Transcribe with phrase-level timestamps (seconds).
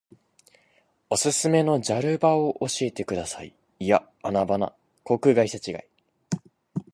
[1.11, 3.53] おすすめのジャル場を教えてください。
[3.77, 4.73] いやアナ場な。
[5.03, 5.83] 航空会社違い。